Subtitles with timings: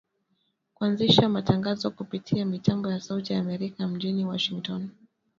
[0.75, 4.89] kuanzisha matangazo kupitia mitambo ya Sauti ya Amerika mjini Washington